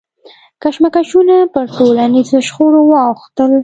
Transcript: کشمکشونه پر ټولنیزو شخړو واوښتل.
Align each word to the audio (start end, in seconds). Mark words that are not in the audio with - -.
کشمکشونه 0.63 1.35
پر 1.53 1.65
ټولنیزو 1.77 2.37
شخړو 2.47 2.81
واوښتل. 2.85 3.51